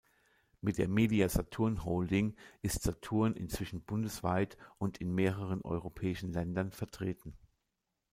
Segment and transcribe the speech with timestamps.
[0.61, 7.37] Mit der Media-Saturn-Holding ist Saturn inzwischen bundesweit und in mehreren europäischen Ländern vertreten.